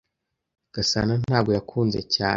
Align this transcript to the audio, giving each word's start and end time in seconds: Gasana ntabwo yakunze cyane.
Gasana 0.73 1.13
ntabwo 1.23 1.49
yakunze 1.57 1.99
cyane. 2.15 2.29